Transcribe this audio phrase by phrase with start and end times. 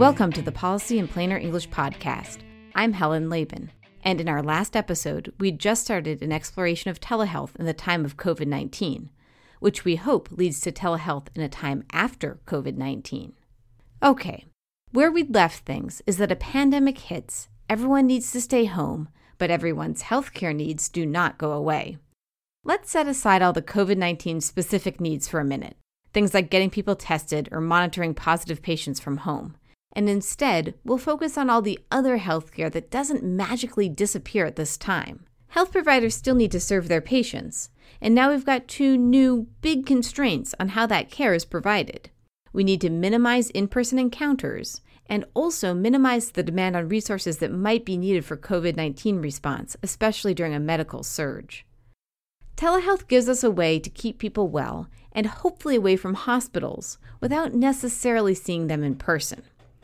[0.00, 2.38] Welcome to the Policy in Plainer English podcast.
[2.74, 3.68] I'm Helen Labun,
[4.02, 8.06] and in our last episode, we just started an exploration of telehealth in the time
[8.06, 9.10] of COVID 19,
[9.58, 13.34] which we hope leads to telehealth in a time after COVID 19.
[14.02, 14.46] Okay,
[14.90, 19.50] where we'd left things is that a pandemic hits, everyone needs to stay home, but
[19.50, 21.98] everyone's healthcare needs do not go away.
[22.64, 25.76] Let's set aside all the COVID 19 specific needs for a minute,
[26.14, 29.56] things like getting people tested or monitoring positive patients from home.
[29.92, 34.76] And instead, we'll focus on all the other healthcare that doesn't magically disappear at this
[34.76, 35.24] time.
[35.48, 39.84] Health providers still need to serve their patients, and now we've got two new big
[39.84, 42.10] constraints on how that care is provided.
[42.52, 47.50] We need to minimize in person encounters and also minimize the demand on resources that
[47.50, 51.66] might be needed for COVID 19 response, especially during a medical surge.
[52.56, 57.54] Telehealth gives us a way to keep people well and hopefully away from hospitals without
[57.54, 59.42] necessarily seeing them in person.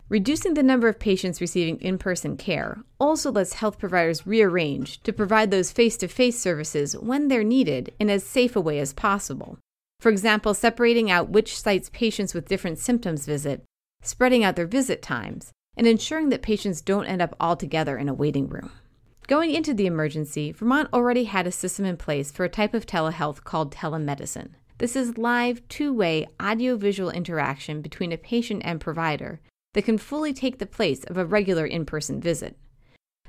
[0.08, 5.12] Reducing the number of patients receiving in person care also lets health providers rearrange to
[5.12, 8.92] provide those face to face services when they're needed in as safe a way as
[8.92, 9.58] possible.
[9.98, 13.64] For example, separating out which sites patients with different symptoms visit,
[14.00, 18.08] spreading out their visit times, and ensuring that patients don't end up all together in
[18.08, 18.70] a waiting room.
[19.26, 22.86] Going into the emergency, Vermont already had a system in place for a type of
[22.86, 24.50] telehealth called telemedicine.
[24.78, 29.40] This is live, two way audiovisual interaction between a patient and provider
[29.76, 32.56] that can fully take the place of a regular in person visit.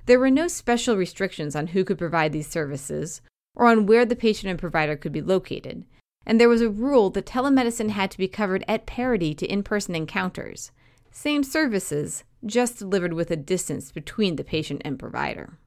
[0.06, 3.20] There were no special restrictions on who could provide these services
[3.53, 5.84] or on where the patient and provider could be located,
[6.25, 9.62] and there was a rule that telemedicine had to be covered at parity to in
[9.62, 10.72] person encounters.
[11.12, 15.58] Same services, just delivered with a distance between the patient and provider.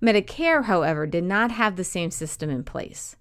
[0.00, 3.16] Medicare, however, did not have the same system in place.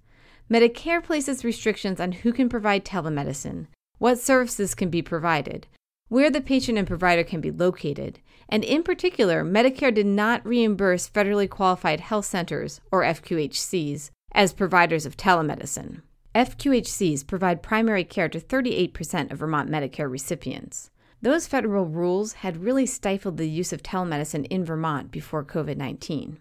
[0.49, 3.67] Medicare places restrictions on who can provide telemedicine,
[3.97, 5.67] what services can be provided,
[6.11, 11.09] where the patient and provider can be located, and in particular, Medicare did not reimburse
[11.09, 16.01] federally qualified health centers, or FQHCs, as providers of telemedicine.
[16.35, 20.89] FQHCs provide primary care to 38% of Vermont Medicare recipients.
[21.21, 26.37] Those federal rules had really stifled the use of telemedicine in Vermont before COVID 19.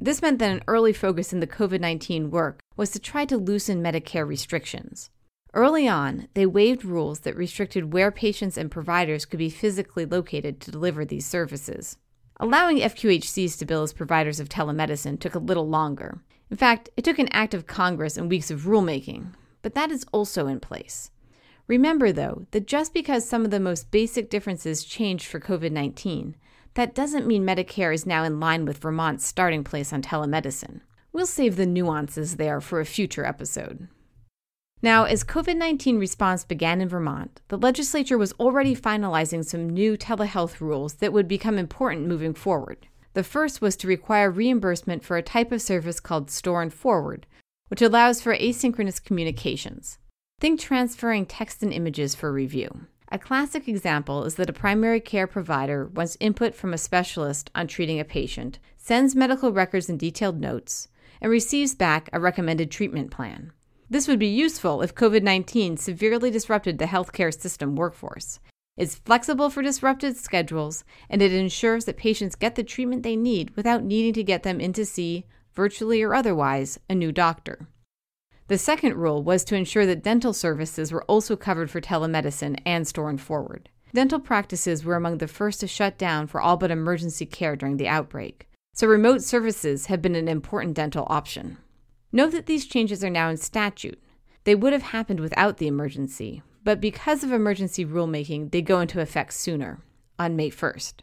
[0.00, 3.36] This meant that an early focus in the COVID 19 work was to try to
[3.36, 5.10] loosen Medicare restrictions.
[5.54, 10.60] Early on, they waived rules that restricted where patients and providers could be physically located
[10.60, 11.98] to deliver these services.
[12.38, 16.22] Allowing FQHCs to bill as providers of telemedicine took a little longer.
[16.50, 20.06] In fact, it took an act of Congress and weeks of rulemaking, but that is
[20.10, 21.10] also in place.
[21.66, 26.34] Remember, though, that just because some of the most basic differences changed for COVID 19,
[26.74, 30.80] that doesn't mean Medicare is now in line with Vermont's starting place on telemedicine.
[31.12, 33.88] We'll save the nuances there for a future episode.
[34.84, 39.96] Now, as COVID 19 response began in Vermont, the legislature was already finalizing some new
[39.96, 42.88] telehealth rules that would become important moving forward.
[43.14, 47.28] The first was to require reimbursement for a type of service called Store and Forward,
[47.68, 49.98] which allows for asynchronous communications.
[50.40, 52.86] Think transferring text and images for review.
[53.12, 57.68] A classic example is that a primary care provider wants input from a specialist on
[57.68, 60.88] treating a patient, sends medical records and detailed notes,
[61.20, 63.52] and receives back a recommended treatment plan.
[63.92, 68.40] This would be useful if COVID 19 severely disrupted the healthcare system workforce.
[68.74, 73.54] It's flexible for disrupted schedules, and it ensures that patients get the treatment they need
[73.54, 77.68] without needing to get them in to see, virtually or otherwise, a new doctor.
[78.48, 82.88] The second rule was to ensure that dental services were also covered for telemedicine and
[82.88, 83.68] store and forward.
[83.92, 87.76] Dental practices were among the first to shut down for all but emergency care during
[87.76, 91.58] the outbreak, so remote services have been an important dental option.
[92.12, 93.98] Note that these changes are now in statute.
[94.44, 99.00] They would have happened without the emergency, but because of emergency rulemaking, they go into
[99.00, 99.80] effect sooner,
[100.18, 100.94] on May 1st.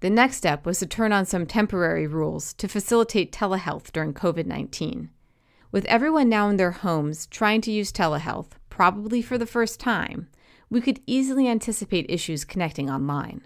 [0.00, 4.46] The next step was to turn on some temporary rules to facilitate telehealth during COVID
[4.46, 5.10] 19.
[5.70, 10.28] With everyone now in their homes trying to use telehealth, probably for the first time,
[10.68, 13.42] we could easily anticipate issues connecting online.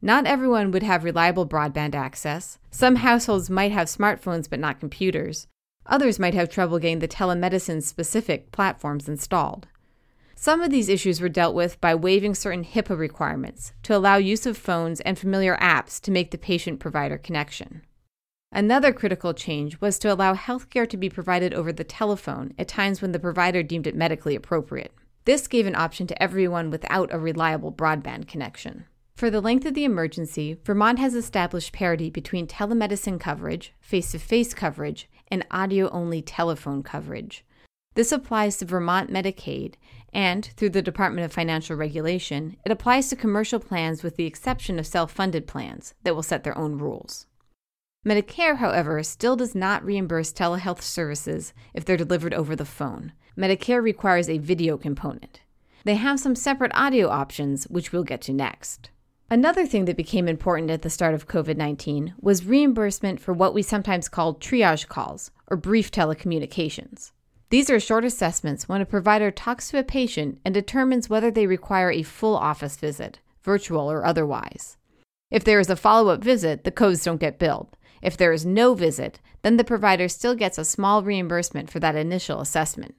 [0.00, 2.58] Not everyone would have reliable broadband access.
[2.70, 5.48] Some households might have smartphones but not computers.
[5.88, 9.66] Others might have trouble getting the telemedicine specific platforms installed.
[10.34, 14.46] Some of these issues were dealt with by waiving certain HIPAA requirements to allow use
[14.46, 17.82] of phones and familiar apps to make the patient provider connection.
[18.52, 23.02] Another critical change was to allow healthcare to be provided over the telephone at times
[23.02, 24.92] when the provider deemed it medically appropriate.
[25.24, 28.86] This gave an option to everyone without a reliable broadband connection.
[29.16, 34.18] For the length of the emergency, Vermont has established parity between telemedicine coverage, face to
[34.18, 37.44] face coverage, and audio only telephone coverage.
[37.94, 39.74] This applies to Vermont Medicaid,
[40.12, 44.78] and through the Department of Financial Regulation, it applies to commercial plans with the exception
[44.78, 47.26] of self funded plans that will set their own rules.
[48.06, 53.12] Medicare, however, still does not reimburse telehealth services if they're delivered over the phone.
[53.36, 55.40] Medicare requires a video component.
[55.84, 58.90] They have some separate audio options, which we'll get to next.
[59.30, 63.52] Another thing that became important at the start of COVID 19 was reimbursement for what
[63.52, 67.12] we sometimes call triage calls, or brief telecommunications.
[67.50, 71.46] These are short assessments when a provider talks to a patient and determines whether they
[71.46, 74.78] require a full office visit, virtual or otherwise.
[75.30, 77.76] If there is a follow up visit, the codes don't get billed.
[78.00, 81.96] If there is no visit, then the provider still gets a small reimbursement for that
[81.96, 82.94] initial assessment.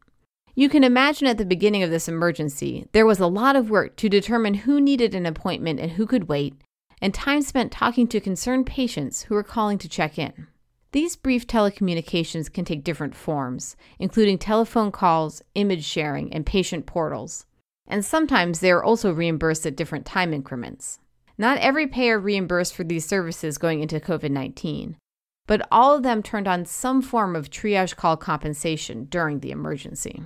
[0.55, 3.95] You can imagine at the beginning of this emergency, there was a lot of work
[3.97, 6.55] to determine who needed an appointment and who could wait,
[7.01, 10.47] and time spent talking to concerned patients who were calling to check in.
[10.91, 17.45] These brief telecommunications can take different forms, including telephone calls, image sharing, and patient portals.
[17.87, 20.99] And sometimes they are also reimbursed at different time increments.
[21.37, 24.97] Not every payer reimbursed for these services going into COVID 19,
[25.47, 30.23] but all of them turned on some form of triage call compensation during the emergency.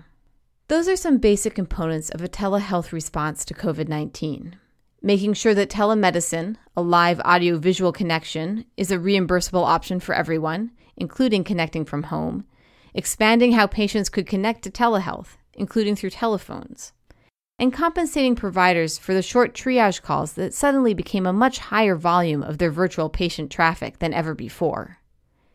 [0.67, 4.57] Those are some basic components of a telehealth response to COVID 19.
[5.01, 10.71] Making sure that telemedicine, a live audio visual connection, is a reimbursable option for everyone,
[10.95, 12.45] including connecting from home.
[12.93, 16.93] Expanding how patients could connect to telehealth, including through telephones
[17.59, 22.43] and compensating providers for the short triage calls that suddenly became a much higher volume
[22.43, 24.97] of their virtual patient traffic than ever before.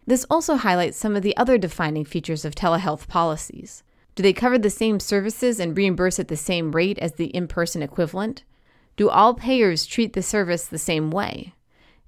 [0.06, 3.82] This also highlights some of the other defining features of telehealth policies.
[4.18, 7.46] Do they cover the same services and reimburse at the same rate as the in
[7.46, 8.42] person equivalent?
[8.96, 11.54] Do all payers treat the service the same way?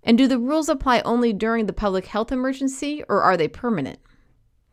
[0.02, 4.00] And do the rules apply only during the public health emergency or are they permanent?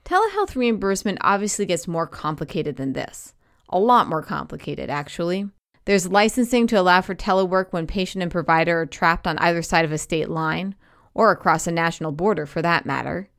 [0.03, 3.35] Telehealth reimbursement obviously gets more complicated than this.
[3.69, 5.47] A lot more complicated, actually.
[5.85, 9.85] There's licensing to allow for telework when patient and provider are trapped on either side
[9.85, 10.73] of a state line,
[11.13, 13.29] or across a national border for that matter.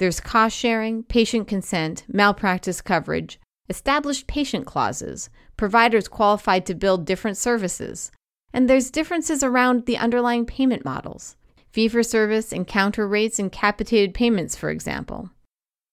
[0.00, 3.38] There's cost sharing, patient consent, malpractice coverage,
[3.68, 8.10] established patient clauses, providers qualified to bill different services,
[8.50, 11.36] and there's differences around the underlying payment models
[11.70, 15.28] fee for service, encounter rates, and capitated payments, for example.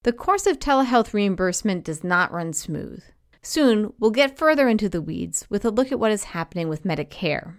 [0.04, 3.04] The course of telehealth reimbursement does not run smooth.
[3.42, 6.86] Soon, we'll get further into the weeds with a look at what is happening with
[6.86, 7.56] Medicare.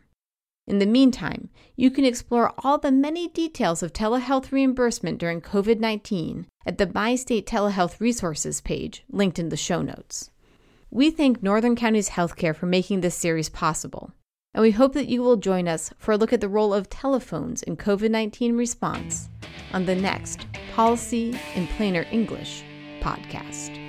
[0.69, 5.81] In the meantime, you can explore all the many details of telehealth reimbursement during COVID
[5.81, 10.31] 19 at the Bi-State Telehealth Resources page linked in the show notes.
[10.91, 14.13] We thank Northern Counties Healthcare for making this series possible,
[14.53, 16.91] and we hope that you will join us for a look at the role of
[16.91, 19.31] telephones in COVID 19 response
[19.73, 22.63] on the next Policy in Plainer English
[23.01, 23.88] podcast.